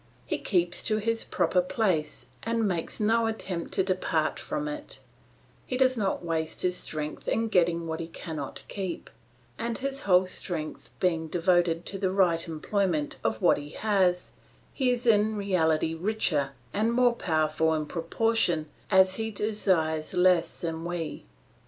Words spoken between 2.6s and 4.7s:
makes no attempt to depart from